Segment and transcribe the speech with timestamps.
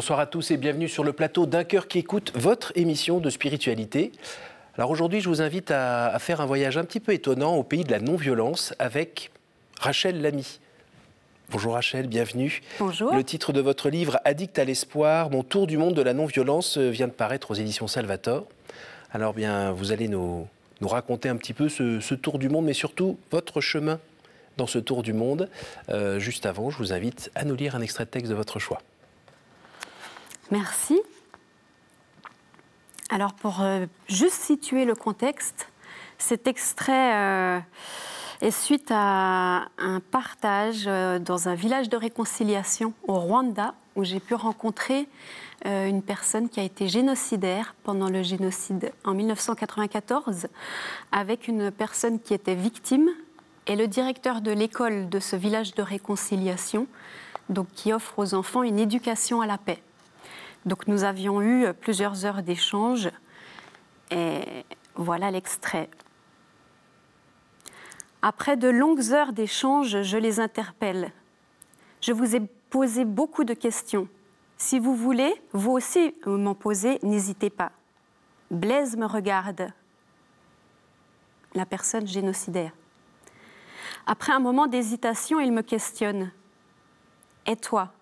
[0.00, 3.28] Bonsoir à tous et bienvenue sur le plateau d'un cœur qui écoute votre émission de
[3.28, 4.12] spiritualité.
[4.78, 7.84] Alors aujourd'hui, je vous invite à, faire un voyage un petit peu étonnant au pays
[7.84, 9.30] de la non-violence avec
[9.78, 10.58] Rachel Lamy.
[11.50, 12.62] Bonjour Rachel, bienvenue.
[12.78, 13.14] Bonjour.
[13.14, 16.78] Le titre de votre livre Addict à l'espoir, mon tour du monde de la non-violence
[16.78, 18.46] vient de paraître aux éditions Salvator.
[19.12, 20.48] Alors bien, vous allez nous,
[20.80, 24.00] raconter un petit peu ce, tour du monde, mais surtout votre chemin
[24.56, 25.50] dans ce tour du monde.
[25.90, 28.58] Euh, juste avant, je vous invite à nous lire un extrait de texte de votre
[28.58, 28.80] choix.
[30.50, 31.00] Merci.
[33.08, 35.68] Alors pour euh, juste situer le contexte,
[36.18, 37.60] cet extrait euh,
[38.40, 44.20] est suite à un partage euh, dans un village de réconciliation au Rwanda où j'ai
[44.20, 45.08] pu rencontrer
[45.66, 50.46] une personne qui a été génocidaire pendant le génocide en 1994
[51.12, 53.10] avec une personne qui était victime
[53.66, 56.86] et le directeur de l'école de ce village de réconciliation
[57.50, 59.82] donc qui offre aux enfants une éducation à la paix.
[60.66, 63.10] Donc nous avions eu plusieurs heures d'échange
[64.10, 65.88] et voilà l'extrait.
[68.22, 71.12] Après de longues heures d'échange, je les interpelle.
[72.02, 74.08] Je vous ai posé beaucoup de questions.
[74.58, 77.72] Si vous voulez, vous aussi m'en poser, n'hésitez pas.
[78.50, 79.72] Blaise me regarde,
[81.54, 82.72] la personne génocidaire.
[84.06, 86.30] Après un moment d'hésitation, il me questionne.
[87.46, 87.92] Et toi,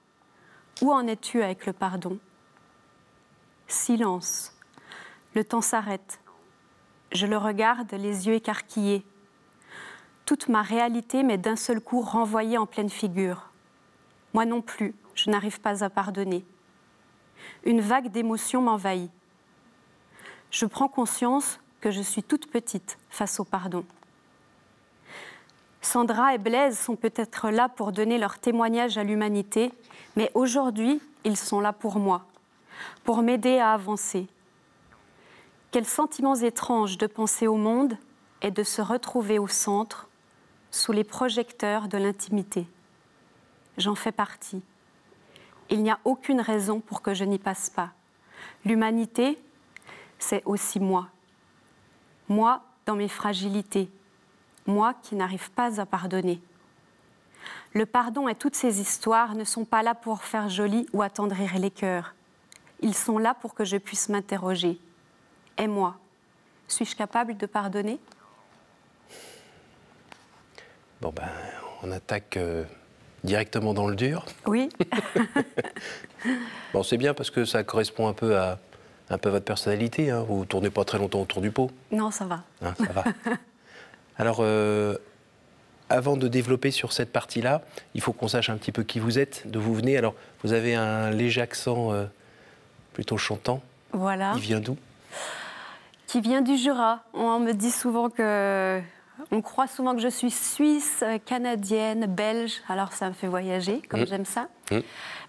[0.82, 2.18] où en es-tu avec le pardon?
[3.70, 4.54] Silence.
[5.34, 6.20] Le temps s'arrête.
[7.12, 9.04] Je le regarde, les yeux écarquillés.
[10.24, 13.50] Toute ma réalité m'est d'un seul coup renvoyée en pleine figure.
[14.32, 16.46] Moi non plus, je n'arrive pas à pardonner.
[17.64, 19.10] Une vague d'émotions m'envahit.
[20.50, 23.84] Je prends conscience que je suis toute petite face au pardon.
[25.82, 29.72] Sandra et Blaise sont peut-être là pour donner leur témoignage à l'humanité,
[30.16, 32.26] mais aujourd'hui, ils sont là pour moi,
[33.04, 34.26] pour m'aider à avancer.
[35.70, 37.96] Quels sentiments étranges de penser au monde
[38.42, 40.08] et de se retrouver au centre,
[40.70, 42.66] sous les projecteurs de l'intimité.
[43.76, 44.62] J'en fais partie.
[45.70, 47.90] Il n'y a aucune raison pour que je n'y passe pas.
[48.64, 49.38] L'humanité,
[50.18, 51.08] c'est aussi moi.
[52.28, 53.90] Moi dans mes fragilités.
[54.66, 56.40] Moi qui n'arrive pas à pardonner.
[57.74, 61.58] Le pardon et toutes ces histoires ne sont pas là pour faire joli ou attendrir
[61.58, 62.14] les cœurs.
[62.80, 64.78] Ils sont là pour que je puisse m'interroger.
[65.56, 65.96] Et moi
[66.68, 67.98] Suis-je capable de pardonner?
[71.00, 71.28] Bon ben,
[71.82, 72.64] on attaque euh,
[73.24, 74.24] directement dans le dur.
[74.46, 74.68] Oui.
[76.72, 78.58] bon, c'est bien parce que ça correspond un peu à,
[79.10, 80.10] un peu votre personnalité.
[80.10, 80.24] Hein.
[80.28, 81.70] Vous ne tournez pas très longtemps autour du pot.
[81.90, 82.42] Non, ça va.
[82.62, 83.04] Hein, ça va.
[84.18, 84.96] Alors, euh,
[85.88, 87.62] avant de développer sur cette partie-là,
[87.94, 89.96] il faut qu'on sache un petit peu qui vous êtes, d'où vous venez.
[89.96, 92.04] Alors, vous avez un léger accent euh,
[92.98, 93.62] plutôt chantant.
[93.92, 94.32] Voilà.
[94.34, 94.76] Il vient d'où?
[96.08, 97.04] Qui vient du Jura.
[97.14, 98.80] On me dit souvent que.
[99.30, 102.54] On croit souvent que je suis suisse, canadienne, belge.
[102.68, 104.06] Alors ça me fait voyager, comme mmh.
[104.08, 104.48] j'aime ça.
[104.72, 104.78] Mmh.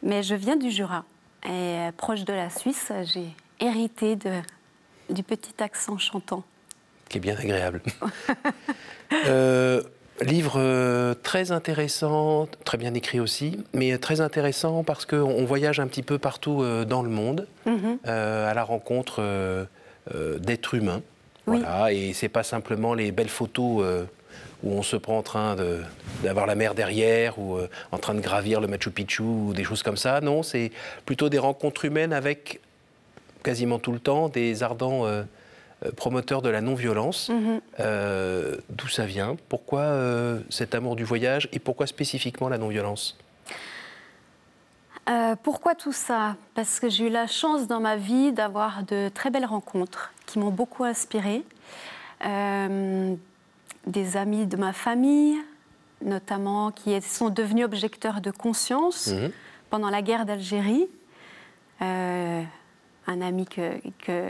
[0.01, 1.05] Mais je viens du Jura.
[1.43, 4.41] Et euh, proche de la Suisse, j'ai hérité de,
[5.11, 6.43] du petit accent chantant.
[7.07, 7.83] Qui est bien agréable.
[9.27, 9.83] euh,
[10.21, 15.87] Livre euh, très intéressant, très bien écrit aussi, mais très intéressant parce qu'on voyage un
[15.87, 17.99] petit peu partout euh, dans le monde mhm.
[18.05, 19.67] euh, à la rencontre
[20.39, 21.01] d'êtres humains.
[21.45, 23.83] Voilà, et c'est pas simplement les belles photos
[24.63, 25.55] où on se prend en train
[26.23, 27.57] d'avoir la mer derrière ou
[27.91, 30.19] en train de gravir le Machu Picchu ou des choses comme ça.
[30.21, 30.71] Non, c'est
[31.05, 32.59] plutôt des rencontres humaines avec
[33.43, 35.05] quasiment tout le temps des ardents
[35.95, 37.29] promoteur de la non-violence.
[37.29, 37.61] Mhm.
[37.79, 39.37] Euh, d'où ça vient?
[39.47, 43.17] Pourquoi euh, cet amour du voyage et pourquoi spécifiquement la non-violence?
[45.41, 46.35] Pourquoi tout ça?
[46.53, 50.37] Parce que j'ai eu la chance dans ma vie d'avoir de très belles rencontres qui
[50.37, 51.43] m'ont beaucoup inspirée.
[52.21, 55.35] des amis de ma famille,
[56.03, 59.31] notamment, qui sont devenus objecteurs de conscience mhm.
[59.71, 60.87] pendant la guerre d'Algérie.
[61.81, 62.45] un
[63.07, 64.29] ami que, que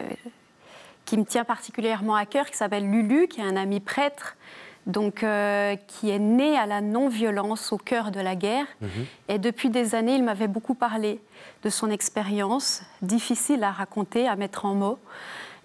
[1.10, 4.38] qui me tient particulièrement à cœur, qui s'appelle Lulu, qui est un ami prêtre,
[4.86, 8.68] donc euh, qui est né à la non-violence au cœur de la guerre.
[8.80, 8.90] Mhm.
[9.28, 11.20] Et depuis des années, il m'avait beaucoup parlé
[11.64, 15.00] de son expérience, difficile à raconter, à mettre en mots.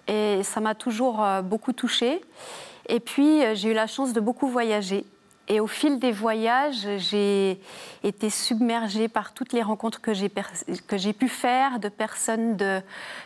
[0.07, 2.21] Et ça m'a toujours euh, beaucoup touchée.
[2.89, 5.05] Et puis, euh, j'ai eu la chance de beaucoup voyager.
[5.47, 7.59] Et au fil des voyages, j'ai
[8.03, 12.81] été submergée par toutes les rencontres que j'ai pu faire de personnes de,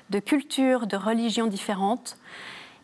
[0.09, 2.17] de cultures, de religions différentes.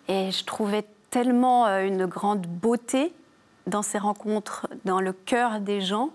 [0.07, 3.13] Et je trouvais tellement euh, une grande beauté
[3.67, 6.11] dans ces rencontres, dans le cœur des gens.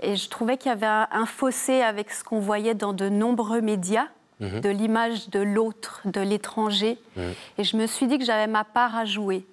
[0.00, 3.60] Et je trouvais qu'il y avait un fossé avec ce qu'on voyait dans de nombreux
[3.60, 4.08] médias,
[4.40, 4.60] mhm.
[4.60, 6.98] de l'image de l'autre, de l'étranger.
[7.16, 7.34] Mhm.
[7.58, 9.46] Et je me suis dit que j'avais ma part à jouer.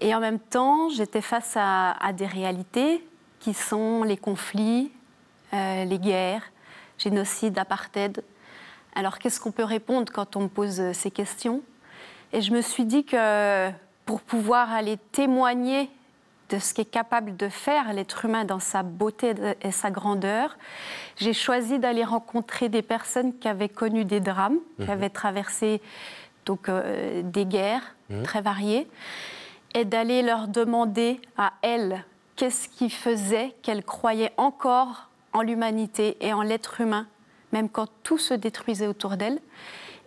[0.00, 3.06] Et en même temps, j'étais face à, des réalités
[3.40, 4.90] qui sont les conflits,
[5.54, 6.42] euh, les guerres,
[6.98, 8.22] génocide, apartheid.
[8.94, 11.62] Alors qu'est-ce qu'on peut répondre quand on me pose ces questions?
[12.32, 13.70] Et je me suis dit que
[14.04, 15.90] pour pouvoir aller témoigner
[16.48, 20.56] de ce qu'est capable de faire l'être humain dans sa beauté et sa grandeur,
[21.16, 24.90] j'ai choisi d'aller rencontrer des personnes qui avaient connu des drames, qui mhm.
[24.90, 25.80] avaient traversé
[26.44, 28.22] donc, euh, des guerres mhm.
[28.22, 28.86] très variées,
[29.76, 32.02] et d'aller leur demander à elles
[32.34, 37.06] qu'est-ce qui faisait qu'elles croyaient encore en l'humanité et en l'être humain,
[37.52, 39.38] même quand tout se détruisait autour d'elles,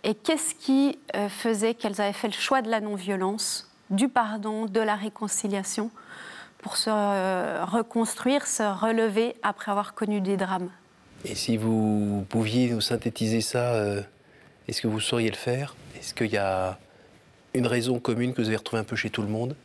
[0.02, 4.66] et qu'est-ce qui euh, faisait qu'elles avaient fait le choix de la non-violence, du pardon,
[4.66, 5.92] de la réconciliation,
[6.58, 10.70] pour se euh, reconstruire, se relever après avoir connu des drames.
[11.24, 14.02] Et si vous pouviez nous synthétiser ça, euh,
[14.66, 15.76] est-ce que vous sauriez le faire?
[15.96, 16.76] Est-ce qu'il y a
[17.54, 19.56] une raison commune que vous avez retrouvée un peu chez tout le monde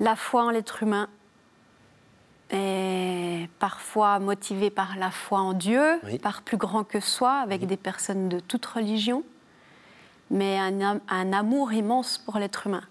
[0.00, 1.08] La foi en l'être humain
[2.50, 7.76] est parfois motivée par la foi en Dieu, par plus grand que soi, avec des
[7.76, 9.24] personnes de toute religion,
[10.30, 12.84] mais un, un amour immense pour l'être humain.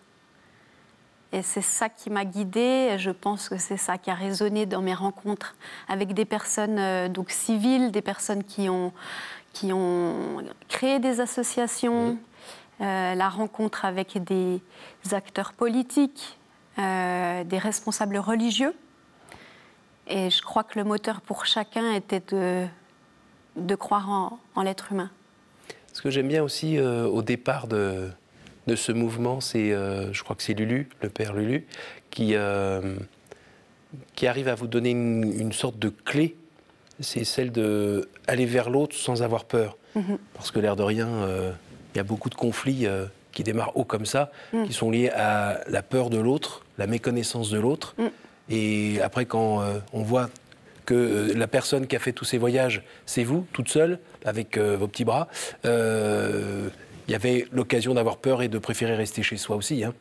[1.33, 2.91] Et c'est ça qui m'a guidée.
[2.91, 5.55] Et je pense que c'est ça qui a résonné dans mes rencontres
[5.89, 8.93] avec des personnes euh, donc civiles, des personnes qui ont,
[9.53, 12.17] qui ont créé des associations,
[12.81, 14.61] euh, la rencontre avec des
[15.11, 16.37] acteurs politiques,
[16.79, 18.73] euh, des responsables religieux.
[20.07, 22.65] Et je crois que le moteur pour chacun était de,
[23.55, 25.11] de croire en, en l'être humain.
[25.93, 28.09] Ce que j'aime bien aussi au départ de,
[28.67, 31.65] de ce mouvement, c'est, euh, je crois que c'est Lulu, le père Lulu,
[32.09, 32.95] qui, euh,
[34.15, 36.37] qui arrive à vous donner une, sorte de clé.
[36.99, 39.77] C'est celle de aller vers l'autre sans avoir peur.
[39.95, 40.17] Mhm.
[40.33, 41.51] Parce que l'air de rien, euh,
[41.93, 42.87] il y a beaucoup de conflits
[43.31, 44.67] qui démarrent haut comme ça, mhm.
[44.67, 47.95] qui sont liés à la peur de l'autre, la méconnaissance de l'autre.
[47.97, 48.11] Mhm.
[48.49, 49.63] Et après, quand
[49.93, 50.29] on voit
[50.85, 54.87] que la personne qui a fait tous ces voyages, c'est vous, toute seule, avec vos
[54.87, 55.27] petits bras,
[57.07, 59.83] il y avait l'occasion d'avoir peur et de préférer rester chez soi aussi.
[59.83, 59.93] Hein.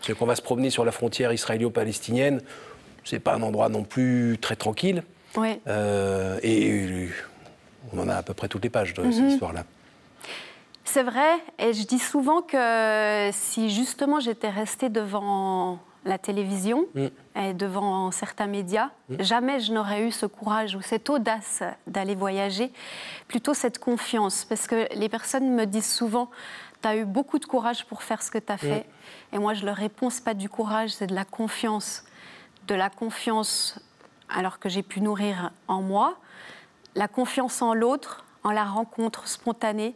[0.00, 2.40] Parce qu'on va se promener sur la frontière israélo-palestinienne,
[3.04, 5.02] c'est pas un endroit non plus très tranquille.
[5.38, 7.08] Euh, et
[7.92, 9.28] on en a à peu près toutes les pages de cette mhm.
[9.28, 9.64] histoire-là.
[10.84, 17.06] C'est vrai, et je dis souvent que si justement j'étais restée devant la télévision mm.
[17.36, 18.90] et devant certains médias.
[19.08, 19.22] Mm.
[19.22, 22.72] Jamais je n'aurais eu ce courage ou cette audace d'aller voyager,
[23.28, 24.44] plutôt cette confiance.
[24.44, 26.30] Parce que les personnes me disent souvent,
[26.82, 28.86] tu as eu beaucoup de courage pour faire ce que tu as fait.
[29.32, 29.34] Mm.
[29.34, 32.04] Et moi, je leur réponds, ce pas du courage, c'est de la confiance.
[32.66, 33.78] De la confiance
[34.34, 36.16] alors que j'ai pu nourrir en moi,
[36.94, 39.94] la confiance en l'autre, en la rencontre spontanée,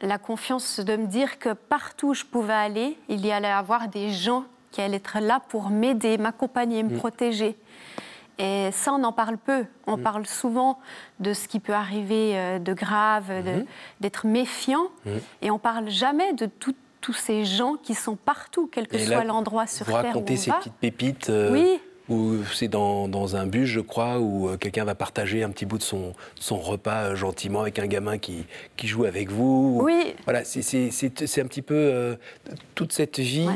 [0.00, 3.88] la confiance de me dire que partout où je pouvais aller, il y allait avoir
[3.88, 6.98] des gens qui allait être là pour m'aider, m'accompagner, me mm.
[6.98, 7.56] protéger.
[8.38, 9.66] Et ça, on en parle peu.
[9.86, 10.02] On mm.
[10.02, 10.78] parle souvent
[11.18, 13.66] de ce qui peut arriver euh, de grave, mm-hmm.
[14.00, 15.10] d'être méfiant, mm.
[15.42, 16.48] et on parle jamais de
[17.00, 20.50] tous ces gens qui sont partout, quel que soit l'endroit sur vous Terre racontez ces
[20.52, 21.30] petites pépites.
[21.30, 21.80] Euh, oui.
[22.10, 25.64] Ou c'est dans, dans, un bus, je crois, où euh, quelqu'un va partager un petit
[25.64, 29.78] bout de son, son repas gentiment avec un gamin qui, qui joue avec vous.
[29.82, 30.14] Oui.
[30.24, 32.16] Voilà, c'est un petit peu
[32.74, 33.48] toute cette vie.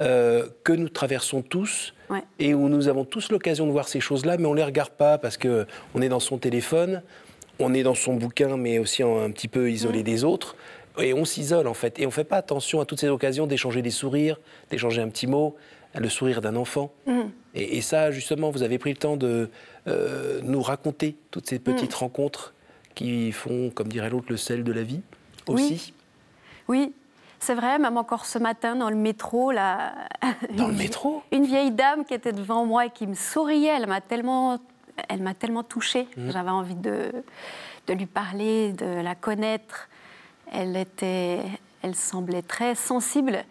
[0.00, 1.92] Euh, que nous traversons tous
[2.38, 4.90] et où nous avons tous l'occasion de voir ces choses-là, mais on ne les regarde
[4.90, 7.02] pas parce qu'on est dans son téléphone,
[7.58, 10.54] on est dans son bouquin, mais aussi un petit peu isolé des autres.
[11.00, 11.98] Et on s'isole en fait.
[11.98, 14.38] Et on ne fait pas attention à toutes ces occasions d'échanger des sourires,
[14.70, 15.56] d'échanger un petit mot,
[15.94, 16.92] le sourire d'un enfant.
[17.06, 17.20] Mm.
[17.54, 19.50] Et, ça, justement, vous avez pris le temps de
[19.86, 21.98] euh, nous raconter toutes ces petites mm.
[21.98, 22.54] rencontres
[22.94, 25.00] qui font, comme dirait l'autre, le sel de la vie
[25.46, 25.94] aussi.
[26.68, 26.86] Oui.
[26.86, 26.92] oui.
[27.40, 29.94] C'est vrai, même encore ce matin dans le métro, là,
[30.56, 33.86] dans le métro, une vieille dame qui était devant moi et qui me souriait, elle
[33.86, 34.58] m'a tellement,
[35.08, 36.08] elle m'a tellement touchée.
[36.16, 36.30] Mmh.
[36.32, 37.12] J'avais envie de,
[37.86, 39.88] de lui parler, de la connaître.
[40.52, 41.40] Elle était,
[41.82, 43.44] elle semblait très sensible.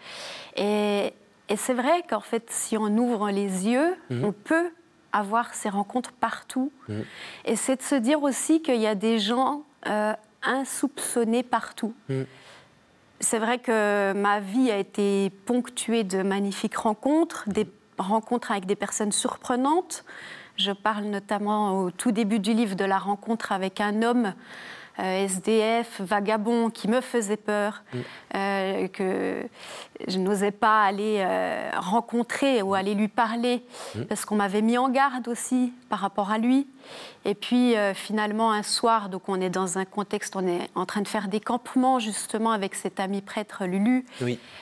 [0.58, 1.13] Et,
[1.50, 4.24] et c'est vrai qu'en fait, si on ouvre les yeux, mmh.
[4.24, 4.72] on peut
[5.13, 6.72] avoir ces rencontres partout.
[6.88, 7.00] Mmh.
[7.46, 10.13] Et c'est de se dire aussi qu'il y a des gens euh,
[10.44, 11.94] insoupçonnés partout
[13.20, 18.75] c'est vrai que ma vie a été ponctuée de magnifiques rencontres, des rencontres avec des
[18.75, 20.04] personnes surprenantes.
[20.56, 24.34] Je parle notamment au tout début du livre de la rencontre avec un homme
[25.04, 27.98] SDF, vagabond, qui me faisait peur, mm.
[28.36, 29.44] euh, que
[30.08, 33.63] je n'osais pas aller euh, rencontrer ou aller lui parler,
[33.96, 34.06] mm.
[34.06, 36.68] parce qu'on m'avait mis en garde aussi par rapport à lui.
[37.25, 41.01] Et puis finalement, un soir, donc on est dans un contexte, on est en train
[41.01, 44.06] de faire des campements justement avec cet ami prêtre Lulu,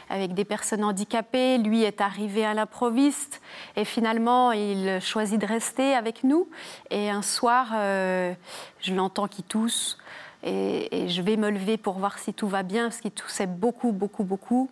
[0.10, 1.60] avec des personnes handicapées.
[1.60, 3.42] Lui est arrivé à l'improviste
[3.76, 6.50] et finalement, il choisit de rester avec nous.
[6.90, 10.00] Et un soir, je l'entends qui tousse
[10.46, 13.92] et, je vais me lever pour voir si tout va bien, parce qu'il toussait beaucoup,
[13.92, 14.70] beaucoup, beaucoup.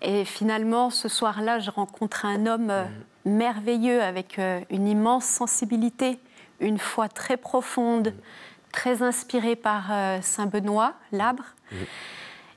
[0.00, 2.84] Et finalement, ce soir-là, je rencontre un homme euh,
[3.26, 6.18] merveilleux avec euh, une immense sensibilité,
[6.60, 8.14] une foi très profonde,
[8.72, 11.44] très inspiré par euh, Saint Benoît, l'Abre.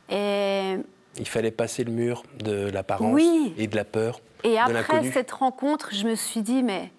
[0.10, 0.78] Et
[1.18, 3.22] il fallait passer le mur de l'apparence
[3.58, 4.22] et de la peur.
[4.44, 6.92] Et après cette rencontre, je me suis dit, mais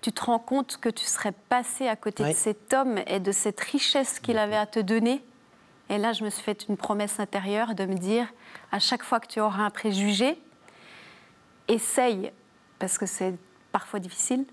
[0.00, 3.32] tu te rends compte que tu serais passé à côté de cet homme et de
[3.32, 5.22] cette richesse qu'il avait à te donner.
[5.88, 8.26] Et là, je me suis fait une promesse intérieure de me dire,
[8.72, 10.38] à chaque fois que tu auras un préjugé,
[11.68, 12.32] essaye,
[12.78, 13.34] parce que c'est
[13.72, 14.44] parfois difficile,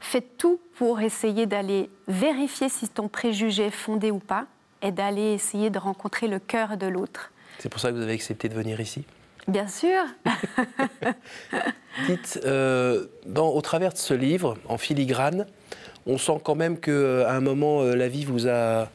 [0.00, 4.46] fais tout pour essayer d'aller vérifier si ton préjugé est fondé ou pas,
[4.82, 7.32] et d'aller essayer de rencontrer le cœur de l'autre.
[7.58, 9.04] C'est pour ça que vous avez accepté de venir ici?
[9.48, 10.02] Bien sûr.
[12.08, 15.46] Dites, euh, au travers de ce livre, en filigrane,
[16.06, 18.88] on sent quand même qu'à euh, un moment, euh, la vie vous a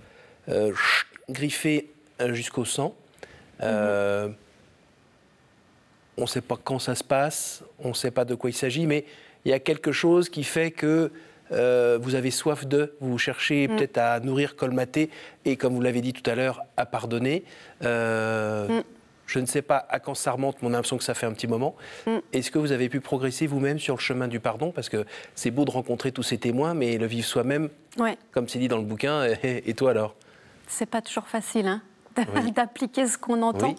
[1.29, 1.89] griffé
[2.31, 2.93] jusqu'au sang.
[3.61, 4.33] On
[6.17, 8.85] ne sait pas quand ça se passe, on ne sait pas de quoi il s'agit,
[8.85, 9.05] mais
[9.45, 11.09] il y a quelque chose qui fait que
[11.49, 13.77] vous avez soif de, vous cherchez mhm.
[13.77, 15.09] peut-être à nourrir, colmater,
[15.45, 17.45] et comme vous l'avez dit tout à l'heure, à pardonner.
[17.81, 18.83] Mhm.
[19.31, 21.47] Je ne sais pas à quand ça remonte, mon l'impression que ça fait un petit
[21.47, 21.73] moment.
[22.05, 22.17] Mm.
[22.33, 24.73] Est-ce que vous avez pu progresser vous-même sur le chemin du pardon?
[24.73, 27.69] Parce que c'est beau de rencontrer tous ces témoins, mais le vivre soi-même,
[28.31, 30.15] comme c'est dit dans le bouquin, et, toi alors?
[30.67, 31.81] C'est pas toujours facile hein,
[32.55, 33.75] d'appliquer ce qu'on entend.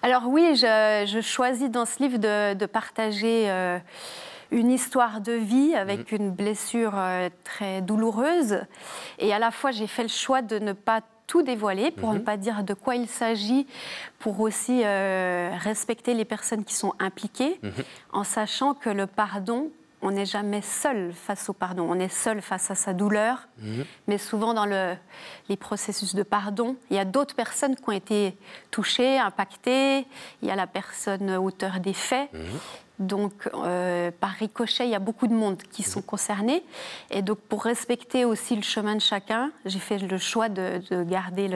[0.00, 3.78] Alors oui, je, choisis dans ce livre de, partager euh,
[4.50, 6.16] une histoire de vie avec mm.
[6.16, 8.62] une blessure euh, très douloureuse.
[9.18, 12.18] Et à la fois, j'ai fait le choix de ne pas tout dévoiler pour ne
[12.18, 12.24] mhm.
[12.24, 13.68] pas dire de quoi il s'agit,
[14.18, 17.72] pour aussi euh, respecter les personnes qui sont impliquées, mhm.
[18.12, 19.70] en sachant que le pardon,
[20.00, 23.84] on n'est jamais seul face au pardon, on est seul face à sa douleur, mhm.
[24.08, 24.94] mais souvent dans le,
[25.48, 28.36] les processus de pardon, il y a d'autres personnes qui ont été
[28.70, 30.06] touchées, impactées,
[30.42, 32.30] il y a la personne auteur des faits,
[32.98, 36.64] donc, euh, par ricochet, il y a beaucoup de monde qui sont concernés.
[37.10, 41.48] Et donc, pour respecter aussi le chemin de chacun, j'ai fait le choix de, garder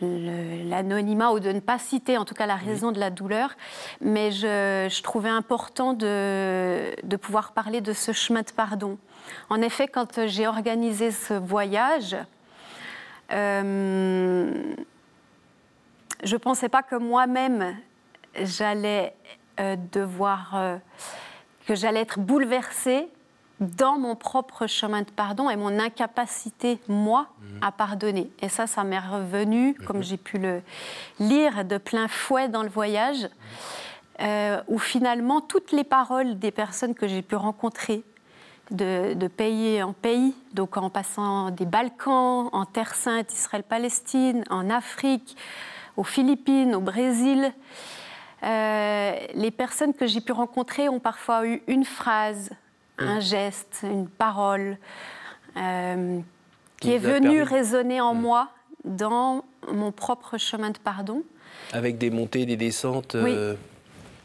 [0.00, 3.50] l'anonymat ou de ne pas citer en tout cas la raison de la douleur.
[4.00, 8.98] Mais je, trouvais important de, pouvoir parler de ce chemin de pardon.
[9.50, 12.16] En effet, quand j'ai organisé ce voyage,
[13.32, 14.74] euh,
[16.24, 17.76] je ne pensais pas que moi-même,
[18.34, 19.14] j'allais
[19.58, 20.76] de voir euh,
[21.66, 23.08] que j'allais être bouleversée
[23.60, 27.28] dans mon propre chemin de pardon et mon incapacité, moi,
[27.60, 28.30] à pardonner.
[28.40, 30.02] Et ça, ça m'est revenu, comme mhm.
[30.02, 30.62] j'ai pu le
[31.20, 33.28] lire de plein fouet dans le voyage,
[34.20, 38.02] euh, où finalement, toutes les paroles des personnes que j'ai pu rencontrer,
[38.70, 44.70] de, de, pays en pays, donc en passant des Balkans, en Terre Sainte, Israël-Palestine, en
[44.70, 45.36] Afrique,
[45.96, 47.52] aux Philippines, au Brésil,
[48.44, 52.50] euh, les personnes que j'ai pu rencontrer ont parfois eu une phrase,
[52.98, 54.78] un geste, une parole
[55.56, 56.18] euh,
[56.80, 58.50] qui est venue résonner en moi
[58.84, 61.22] dans mon propre chemin de pardon.
[61.72, 63.14] Avec des montées, des descentes.
[63.14, 63.54] Euh,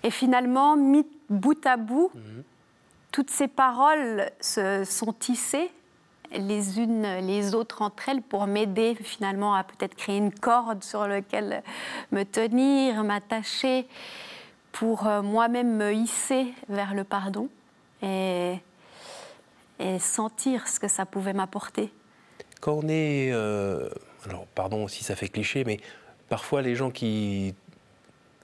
[0.03, 2.43] Et finalement, mis bout à bout, mhm.
[3.11, 5.69] toutes ces paroles se sont tissées
[6.31, 11.07] les unes les autres entre elles pour m'aider finalement à peut-être créer une corde sur
[11.07, 11.63] laquelle
[12.11, 13.87] me tenir, m'attacher,
[14.71, 17.49] pour euh, moi-même me hisser vers le pardon
[18.03, 18.55] et,
[19.99, 21.91] sentir ce que ça pouvait m'apporter.
[22.61, 23.89] Quand on est, euh,
[24.27, 25.79] alors pardon si ça fait cliché, mais
[26.29, 27.53] parfois les gens qui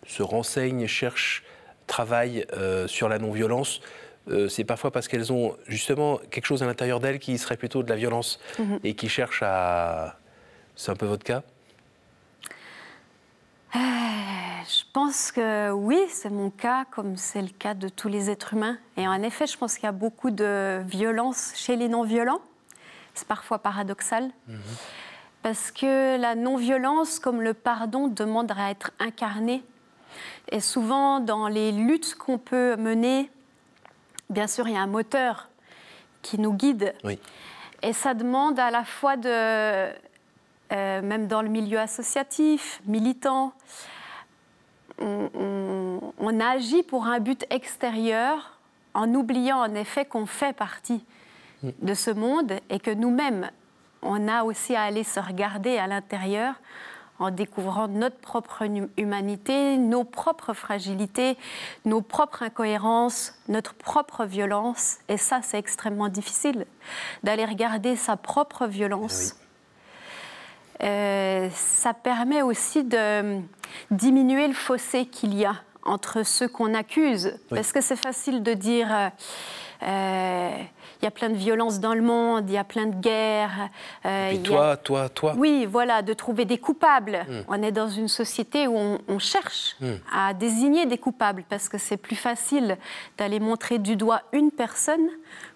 [0.07, 1.43] se renseignent, cherchent,
[1.87, 3.81] travaillent euh, sur la non-violence,
[4.29, 7.83] euh, c'est parfois parce qu'elles ont justement quelque chose à l'intérieur d'elles qui serait plutôt
[7.83, 8.79] de la violence mhm.
[8.83, 10.17] et qui cherchent à...
[10.75, 11.43] C'est un peu votre cas?
[13.75, 18.29] Euh, Je pense que oui, c'est mon cas, comme c'est le cas de tous les
[18.29, 18.77] êtres humains.
[18.97, 22.41] Et en effet, je pense qu'il y a beaucoup de violence chez les non-violents.
[23.13, 24.31] C'est parfois paradoxal.
[24.47, 24.57] Mhm.
[25.43, 29.63] Parce que la non-violence, comme le pardon, demande à être incarné.
[30.49, 33.29] Et souvent, dans les luttes qu'on peut mener,
[34.33, 35.49] bien sûr, il y a un moteur
[36.21, 36.93] qui nous guide.
[37.81, 39.93] Et ça demande à la fois de
[40.73, 43.53] euh, même dans le milieu associatif, militant,
[44.99, 48.57] on, agit pour un but extérieur
[48.93, 51.03] en oubliant en effet qu'on fait partie
[51.61, 51.69] mm.
[51.81, 53.49] de ce monde et que nous-mêmes,
[54.01, 56.55] on a aussi à aller se regarder à l'intérieur
[57.20, 58.63] en découvrant notre propre
[58.98, 61.38] humanité, nos propres fragilités,
[61.86, 64.98] nos propres incohérences, notre propre violence.
[65.08, 66.65] Et ça, c'est extrêmement difficile
[67.24, 69.36] d'aller regarder sa propre violence.
[70.82, 73.39] Euh, ça permet aussi de
[73.91, 75.55] diminuer le fossé qu'il y a
[75.86, 77.38] entre ceux qu'on accuse.
[77.50, 78.88] Parce que c'est facile de dire...
[78.91, 79.10] Euh,
[79.85, 83.69] il y a plein de violences dans le monde, il y a plein de guerres.
[84.05, 85.33] Euh, Et toi, toi, toi.
[85.37, 87.25] Oui, voilà, de trouver des coupables.
[87.27, 87.41] Hmm.
[87.49, 89.95] On est dans une société où on, cherche hmm.
[90.13, 92.77] à désigner des coupables parce que c'est plus facile
[93.17, 95.09] d'aller montrer du doigt une personne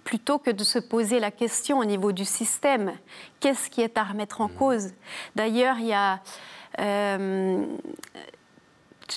[0.04, 2.92] plutôt que de se poser la question au niveau du système.
[3.40, 4.58] Qu'est-ce qui est à remettre en hmm.
[4.60, 4.90] cause?
[5.36, 6.20] D'ailleurs, il y a...
[6.80, 7.66] Euh,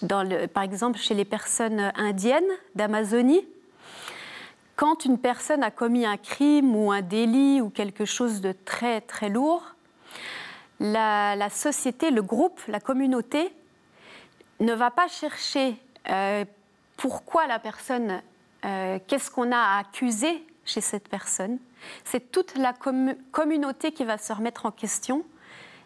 [0.02, 2.44] dans le, par exemple, chez les personnes indiennes
[2.76, 3.44] d'Amazonie,
[4.80, 9.02] quand une personne a commis un crime ou un délit ou quelque chose de très
[9.02, 9.62] très lourd,
[10.80, 13.52] la, société, le groupe, la communauté
[14.58, 15.76] ne va pas chercher
[16.08, 16.46] euh,
[16.96, 18.22] pourquoi la personne,
[18.64, 21.58] euh, qu'est-ce qu'on a à accuser chez cette personne.
[22.04, 22.72] C'est toute la
[23.32, 25.26] communauté qui va se remettre en question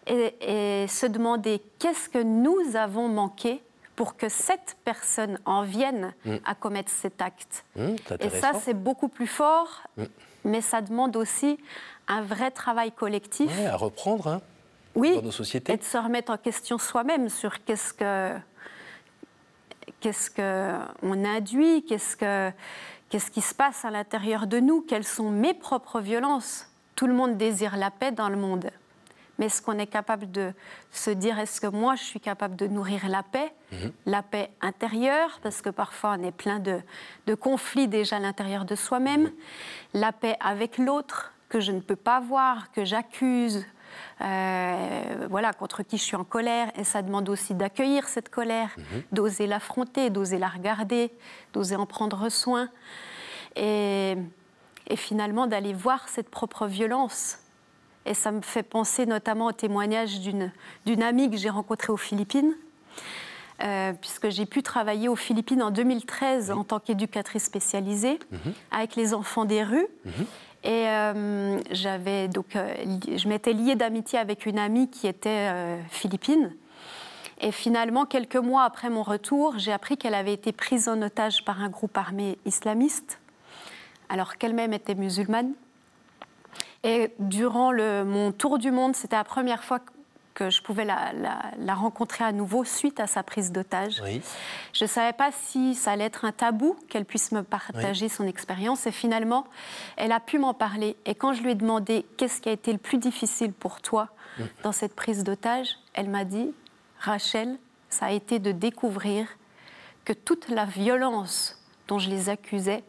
[0.07, 3.61] et, et se demander qu'est-ce que nous avons manqué
[3.97, 6.37] pour que cette personne en vienne mm.
[6.45, 7.65] à commettre cet acte.
[7.77, 10.05] Mm, et ça, c'est beaucoup plus fort, mm.
[10.45, 11.59] mais ça demande aussi
[12.09, 13.51] un vrai travail collectif.
[13.67, 14.43] à reprendre hein,
[14.95, 15.73] oui, dans nos sociétés.
[15.73, 18.37] Et de se remettre en question soi-même sur qu'est-ce que
[20.01, 22.51] qu'est-ce qu'on induit, qu'est-ce, que,
[23.09, 26.69] qu'est-ce qui se passe à l'intérieur de nous, quelles sont mes propres violences.
[26.95, 28.71] Tout le monde désire la paix dans le monde
[29.39, 30.53] mais est-ce qu'on est capable de
[30.93, 33.93] se dire, est-ce que moi, je suis capable de nourrir la paix, mhm.
[34.07, 36.81] la paix intérieure, parce que parfois on est plein de,
[37.35, 39.33] conflits déjà à l'intérieur de soi-même, mhm.
[39.95, 43.65] la paix avec l'autre, que je ne peux pas voir, que j'accuse,
[44.21, 48.71] euh, voilà, contre qui je suis en colère, et ça demande aussi d'accueillir cette colère,
[48.77, 49.03] mhm.
[49.13, 51.13] d'oser l'affronter, d'oser la regarder,
[51.53, 52.69] d'oser en prendre soin,
[53.57, 54.17] et
[54.97, 57.39] finalement d'aller voir cette propre violence
[58.07, 62.55] et ça me fait penser notamment au témoignage d'une amie que j'ai rencontrée aux Philippines.
[63.63, 68.53] Euh, puisque j'ai pu travailler aux Philippines en 2013 en tant qu'éducatrice spécialisée mhm.
[68.73, 69.87] avec les enfants des rues.
[70.05, 70.13] Mhm.
[70.65, 72.75] Et euh, j'avais donc, euh,
[73.17, 76.53] je m'étais liée d'amitié avec une amie qui était philippine.
[77.41, 81.45] Et finalement, quelques mois après mon retour, j'ai appris qu'elle avait été prise en otage
[81.45, 83.21] par un groupe armé islamiste,
[84.09, 85.53] alors qu'elle-même était musulmane.
[86.85, 89.81] Et durant le, mon tour du monde, c'était la première fois
[90.35, 94.03] que je pouvais la, rencontrer à nouveau suite à sa prise d'otage.
[94.73, 98.27] Je ne savais pas si ça allait être un tabou, qu'elle puisse me partager son
[98.27, 98.87] expérience.
[98.87, 99.47] Et finalement,
[99.97, 100.97] elle a pu m'en parler.
[101.07, 104.11] Et quand je lui ai demandé qu'est-ce qui a été le plus difficile pour toi
[104.39, 104.43] mm.
[104.65, 106.53] dans cette prise d'otage, elle m'a dit,
[106.99, 107.57] Rachel,
[107.89, 109.29] ça a été de découvrir
[110.05, 112.83] que toute la violence dont je les accusais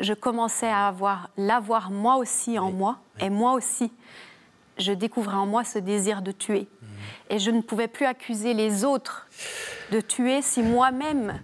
[0.00, 3.92] je commençais à avoir, l'avoir moi aussi en moi, et moi aussi,
[4.78, 6.68] je découvrais en moi ce désir de tuer.
[6.82, 6.88] Mhm.
[7.30, 9.28] Et je ne pouvais plus accuser les autres
[9.90, 11.40] de tuer si moi-même,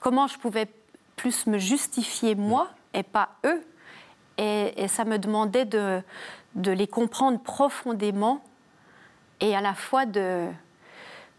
[0.00, 0.68] comment je pouvais
[1.16, 3.62] plus me justifier moi et pas eux?
[4.40, 6.00] Et, ça me demandait de,
[6.54, 8.40] de les comprendre profondément
[9.40, 10.46] et à la fois de,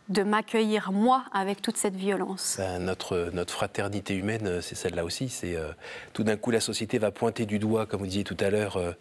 [0.09, 2.55] de m'accueillir moi avec toute cette violence.
[2.57, 5.29] Ben, notre, notre fraternité humaine, euh, c'est celle-là aussi.
[5.29, 5.69] C'est euh,
[6.13, 8.77] tout d'un coup la société va pointer du doigt, comme vous disiez tout à l'heure,
[8.77, 8.91] euh,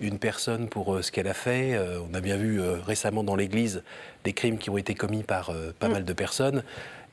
[0.00, 1.80] une personne pour ce qu'elle a fait.
[2.10, 3.82] on a bien vu récemment dans l'Église
[4.24, 5.92] des crimes qui ont été commis par pas mm.
[5.92, 6.62] mal de personnes.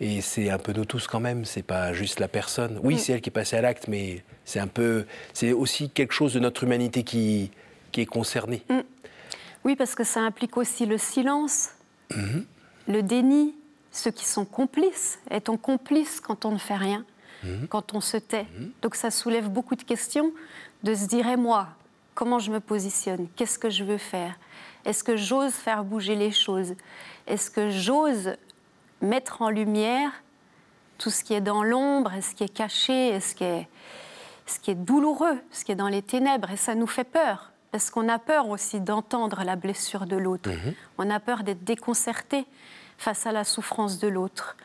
[0.02, 1.46] Et c'est un peu nous tous quand même.
[1.46, 2.82] C'est pas juste la personne.
[2.84, 2.98] Oui, mm.
[2.98, 6.34] c'est elle qui est passée à l'acte, mais c'est un peu, c'est aussi quelque chose
[6.34, 7.52] de notre humanité qui,
[7.94, 8.64] qui est concernée.
[8.70, 8.80] Mm.
[9.64, 11.70] Oui, parce que ça implique aussi le silence.
[12.88, 13.56] Le déni,
[13.92, 15.20] ceux qui sont complices.
[15.30, 17.06] Est-on complice quand on ne fait rien,
[17.44, 17.68] mhm.
[17.68, 18.72] quand on se tait mhm.
[18.82, 20.32] Donc ça soulève beaucoup de questions
[20.84, 21.70] de se dire, et moi,
[22.14, 23.28] comment je me positionne?
[23.36, 24.38] Qu'est-ce que je veux faire?
[24.84, 26.74] Est-ce que j'ose faire bouger les choses?
[27.26, 28.36] Est-ce que j'ose
[29.02, 30.12] mettre en lumière
[30.98, 33.68] tout ce qui est dans l'ombre, ce qui est caché, ce qui est,
[34.46, 36.52] ce qui est douloureux, ce qui est dans les ténèbres?
[36.52, 37.53] Et ça nous fait peur.
[37.74, 40.52] Parce qu'on a peur aussi d'entendre la blessure de l'autre.
[40.52, 40.76] Mhm.
[41.00, 42.46] On a peur d'être déconcerté
[43.00, 44.56] face à la souffrance de l'autre.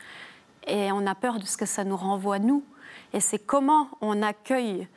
[0.67, 2.63] Et on a peur de ce que ça nous renvoie, nous.
[3.11, 4.87] Et c'est comment on accueille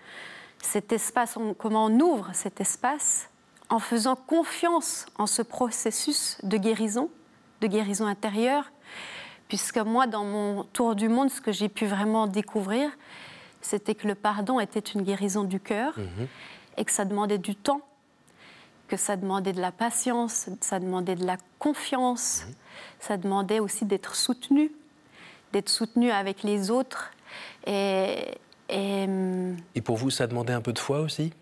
[0.59, 3.31] cet espace, comment on ouvre cet espace
[3.70, 7.09] en faisant confiance en ce processus de guérison,
[7.62, 8.72] de guérison intérieure,
[9.48, 12.90] puisque moi, dans mon tour du monde, ce que j'ai pu vraiment découvrir,
[13.62, 16.29] c'était que le pardon était une guérison du cœur mhm.
[16.77, 17.81] et que ça demandait du temps,
[18.92, 22.55] que ça demandait de la patience, ça demandait de la confiance, mhm.
[23.00, 24.70] ça demandait aussi d'être soutenu,
[25.55, 27.11] d'être soutenu avec les autres.
[27.66, 28.18] Et,
[28.68, 29.07] et,
[29.74, 31.33] et pour vous, ça demandait un peu de foi aussi?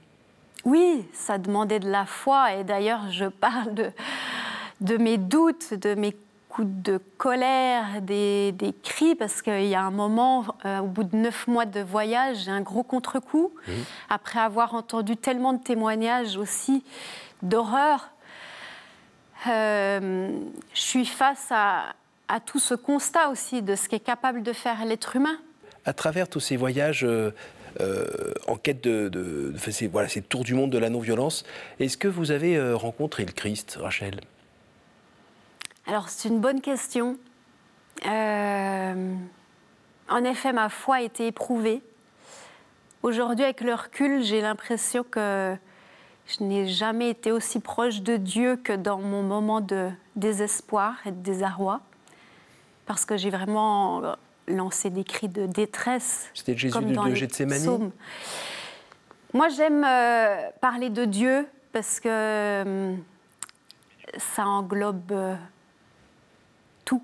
[0.65, 2.55] Oui, ça demandait de la foi.
[2.55, 3.91] Et d'ailleurs, je parle de,
[4.81, 6.17] de mes doutes, de mes
[6.49, 11.17] coups de colère, des, cris, parce qu'il y a un moment, euh, au bout de
[11.17, 13.53] neuf mois de voyage, j'ai un gros contre-coup.
[14.09, 16.85] Après avoir entendu tellement de témoignages aussi
[17.43, 18.11] d'horreur,
[19.49, 20.31] euh,
[20.75, 21.95] je suis face à,
[22.29, 25.39] à, tout ce constat aussi de ce qu'est capable de faire l'être humain.
[25.85, 27.35] À travers tous ces voyages, euh,
[27.81, 31.45] euh, en quête de, de, ces, voilà, ces tours du monde de la non-violence.
[31.79, 34.21] Est-ce que vous avez rencontré le Christ, Rachel?
[35.87, 37.17] Alors, c'est une bonne question.
[38.05, 39.15] En
[40.25, 41.83] effet, ma foi a été éprouvée.
[43.03, 45.57] Aujourd'hui, avec le recul, j'ai l'impression que
[46.39, 51.11] je n'ai jamais été aussi proche de Dieu que dans mon moment de désespoir et
[51.11, 51.81] de désarroi.
[52.87, 54.17] Parce que j'ai vraiment
[54.47, 56.29] lancer des cris de détresse.
[56.35, 57.91] C'était Jésus comme dans de Gethsemane
[59.33, 62.95] Moi, j'aime euh, parler de Dieu parce que euh,
[64.19, 65.35] ça englobe euh,
[66.85, 67.03] tout.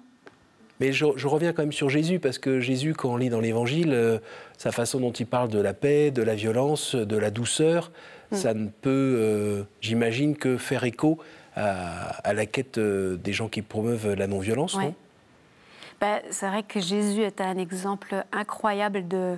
[0.81, 4.21] Mais je, reviens quand même sur Jésus, parce que Jésus, quand on lit dans l'Évangile,
[4.59, 7.93] sa façon dont il parle de la paix, de la violence, de la douceur,
[8.33, 8.37] mm.
[8.37, 11.19] ça ne peut, j'imagine, que faire écho
[11.55, 14.95] à, la quête des gens qui promeuvent la non-violence, non?
[16.01, 19.37] Bah, c'est vrai que Jésus est un exemple incroyable de,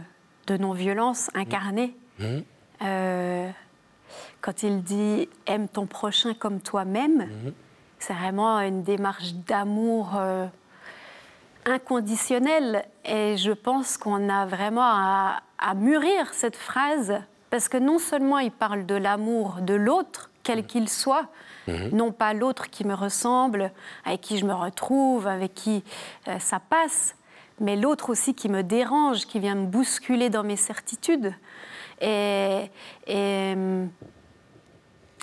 [0.58, 1.94] non-violence incarnée.
[2.18, 2.24] Mmh.
[2.24, 2.42] Mmh.
[2.82, 3.50] Euh,
[4.40, 7.52] quand il dit aime ton prochain comme toi-même, mmh.
[7.98, 10.46] c'est vraiment une démarche d'amour euh,
[11.64, 12.86] inconditionnel.
[13.04, 18.38] Et je pense qu'on a vraiment à, à, mûrir cette phrase, parce que non seulement
[18.38, 21.28] il parle de l'amour de l'autre, quel qu'il soit,
[21.68, 21.90] Mhm.
[21.92, 23.70] non pas l'autre qui me ressemble,
[24.04, 25.84] avec qui je me retrouve, avec qui
[26.26, 27.14] euh, ça passe,
[27.60, 31.34] mais l'autre aussi qui me dérange, qui vient me bousculer dans mes certitudes.
[32.00, 32.70] Et,
[33.06, 33.54] et,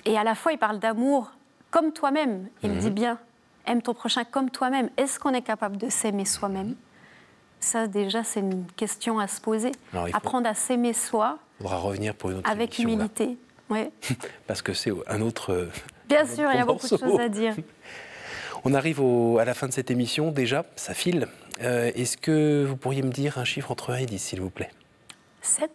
[0.05, 1.31] et à la fois, il parle d'amour
[1.71, 2.47] comme toi-même.
[2.61, 2.93] Il me dit mhm.
[2.93, 3.17] bien,
[3.65, 4.89] aime ton prochain comme toi-même.
[4.97, 6.75] Est-ce qu'on est capable de s'aimer soi-même?
[7.59, 9.71] Ça, déjà, c'est une question à se poser.
[10.13, 11.39] Apprendre à s'aimer soi.
[11.63, 13.37] On va revenir pour une autre Avec humilité.
[13.69, 13.91] Ouais.
[14.47, 15.69] Parce que c'est un autre
[16.07, 17.55] Bien sûr, il y a beaucoup de choses à dire.
[18.63, 19.01] On arrive
[19.39, 21.27] à la fin de cette émission déjà, ça file.
[21.61, 24.49] Euh, est-ce que vous pourriez me dire un chiffre entre 1 et 10, s'il vous
[24.49, 24.71] plaît?
[25.41, 25.69] 7.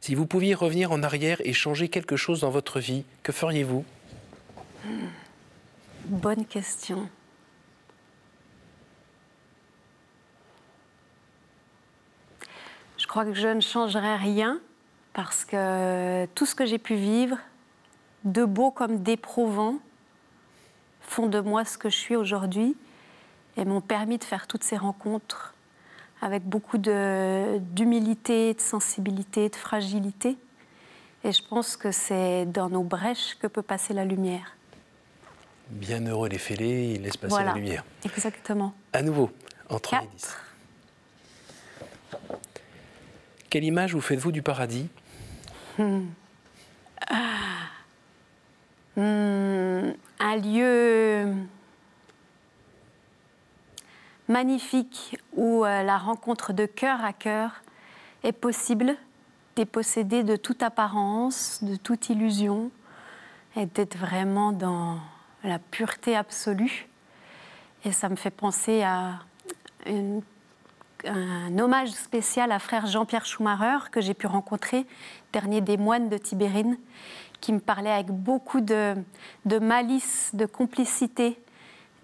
[0.00, 3.84] Si vous pouviez revenir en arrière et changer quelque chose dans votre vie, que feriez-vous?
[6.06, 7.08] Bonne question.
[13.08, 14.60] Crois que je ne changerais rien
[15.14, 17.36] parce que tout ce que j'ai pu vivre,
[18.24, 19.78] de beau comme d'éprouvant,
[21.00, 22.76] font de moi ce que je suis aujourd'hui
[23.56, 25.54] et m'ont permis de faire toutes ces rencontres
[26.20, 30.36] avec beaucoup d'humilité, de, sensibilité, de fragilité.
[31.24, 34.56] Et je pense que c'est dans nos brèches que peut passer la lumière.
[35.70, 37.84] Bien heureux les fêlés, ils laissent passer la lumière.
[38.04, 38.74] Exactement.
[38.92, 39.30] À nouveau,
[39.68, 40.36] entre les 10.
[43.50, 44.88] Quelle image vous faites-vous du paradis?
[45.78, 46.06] Hmm.
[48.96, 51.32] un lieu
[54.28, 57.62] magnifique où euh, la rencontre de cœur à cœur
[58.24, 58.96] est possible,
[59.56, 62.70] dépossédé de toute apparence, de toute illusion,
[63.56, 64.98] et d'être vraiment dans
[65.44, 66.88] la pureté absolue.
[67.84, 69.20] Et ça me fait penser à
[69.86, 70.22] une
[71.04, 74.86] un hommage spécial à frère Jean-Pierre Schumacher que j'ai pu rencontrer,
[75.32, 76.78] dernier des moines de Tibérine,
[77.40, 78.94] qui me parlait avec beaucoup de,
[79.60, 81.40] malice, de complicité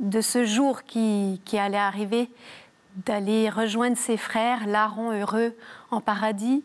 [0.00, 2.28] de ce jour qui, allait arriver,
[3.06, 5.56] d'aller rejoindre ses frères, larrons heureux
[5.90, 6.64] en paradis,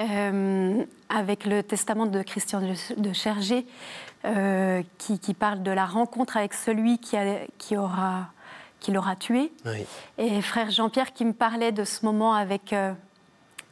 [0.00, 2.60] euh, avec le testament de Christian
[2.96, 3.66] de, Chergé,
[4.24, 7.16] euh, qui, parle de la rencontre avec celui qui,
[7.58, 8.33] qui aura
[8.84, 9.50] qui l'aura tué.
[10.18, 12.92] Et frère Jean-Pierre qui me parlait de ce moment avec euh,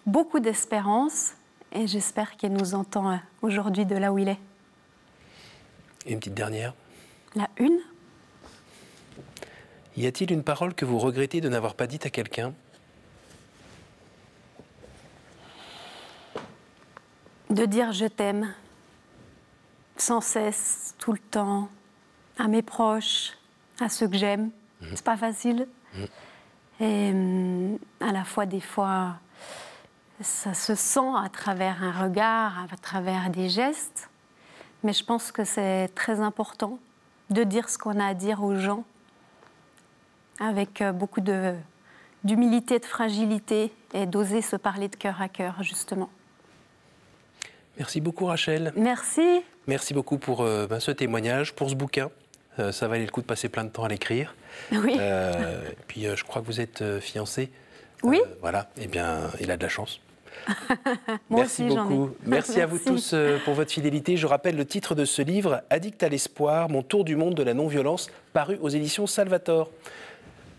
[0.07, 1.33] beaucoup d'espérance.
[1.71, 4.39] Et j'espère qu'il nous entend euh, aujourd'hui de là où il est.
[6.07, 6.73] Et une petite dernière
[7.35, 7.79] La une
[9.99, 12.55] Y a-t-il une parole que vous regrettez de n'avoir pas dite à quelqu'un?
[17.51, 18.55] De dire je t'aime
[19.99, 21.69] sans cesse, tout le temps,
[22.39, 23.33] à mes proches,
[23.79, 24.51] à ceux que j'aime.
[24.83, 24.89] Mhm.
[24.95, 25.67] C'est pas facile.
[25.95, 26.07] Mhm.
[26.81, 29.15] Et hum, à la fois, des fois,
[30.21, 34.11] ça se sent à travers un regard, à travers des gestes.
[34.83, 36.79] Mais je pense que c'est très important
[37.31, 38.85] de dire ce qu'on a à dire aux gens
[40.41, 41.21] avec euh, beaucoup
[42.25, 46.11] d'humilité, de fragilité et d'oser se parler de cœur à cœur, justement.
[47.79, 48.73] Merci beaucoup Rachel.
[48.77, 49.43] Merci.
[49.67, 52.11] Merci beaucoup pour euh, ben, ce témoignage, pour ce bouquin.
[52.59, 54.35] Euh, ça valait le coup de passer plein de temps à l'écrire.
[54.71, 54.95] Oui.
[54.95, 57.51] et puis je crois que vous êtes fiancé.
[58.03, 58.21] Oui.
[58.41, 60.01] voilà, eh bien, il a de la chance.
[61.31, 62.11] Merci beaucoup.
[62.27, 64.17] Merci, à vous tous pour votre fidélité.
[64.17, 67.43] Je rappelle le titre de ce livre, Addict à l'espoir, mon tour du monde de
[67.43, 69.71] la non-violence, paru aux éditions Salvator.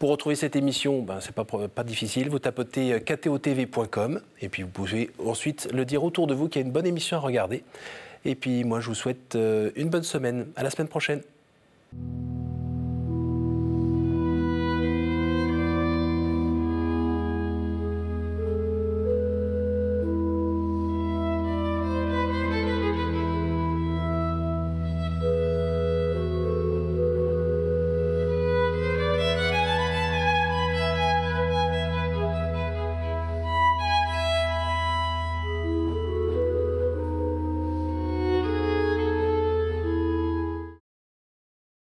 [0.04, 2.30] Pour retrouver cette émission, ben, c'est pas, pas difficile.
[2.30, 6.62] Vous tapotez euh, ktotv.com et puis vous pouvez ensuite le dire autour de vous qu'il
[6.62, 7.64] y a une bonne émission à regarder.
[8.26, 10.48] Et puis moi, je vous souhaite euh, une bonne semaine.
[10.58, 11.22] À la semaine prochaine.
[11.96, 12.33] Thank you